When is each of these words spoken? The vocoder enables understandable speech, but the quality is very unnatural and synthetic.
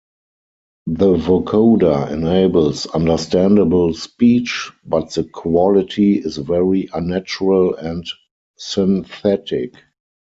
The 0.87 1.13
vocoder 1.15 2.09
enables 2.11 2.87
understandable 2.87 3.93
speech, 3.93 4.71
but 4.83 5.13
the 5.13 5.25
quality 5.25 6.17
is 6.17 6.37
very 6.37 6.89
unnatural 6.91 7.75
and 7.75 8.03
synthetic. 8.57 9.75